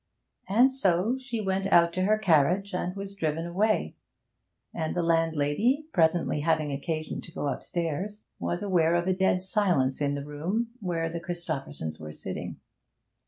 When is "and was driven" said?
2.73-3.45